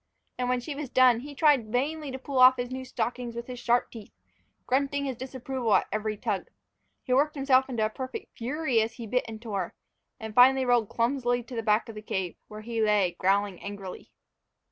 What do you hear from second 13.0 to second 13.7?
growling